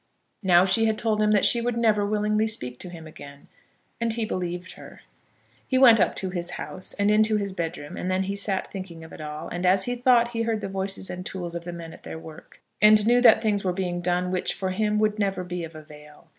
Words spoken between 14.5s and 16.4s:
for him, would never be of avail.